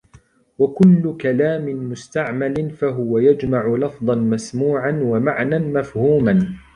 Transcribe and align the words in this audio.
وَكُلُّ 0.59 1.17
كَلَامٍ 1.17 1.65
مُسْتَعْمَلٍ 1.91 2.69
فَهُوَ 2.71 3.19
يَجْمَعُ 3.19 3.67
لَفْظًا 3.77 4.15
مَسْمُوعًا 4.15 4.99
وَمَعْنًى 5.03 5.59
مَفْهُومًا 5.59 6.49